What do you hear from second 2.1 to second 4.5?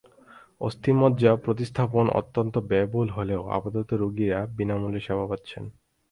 অত্যন্ত ব্যয়বহুল হলেও আপাতত রোগীরা